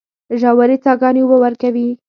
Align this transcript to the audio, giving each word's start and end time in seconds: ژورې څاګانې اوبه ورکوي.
ژورې 0.41 0.77
څاګانې 0.85 1.21
اوبه 1.23 1.37
ورکوي. 1.41 1.87